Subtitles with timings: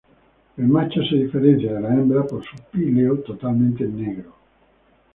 [0.57, 4.33] El macho se diferencia de la hembra por su píleo totalmente negro.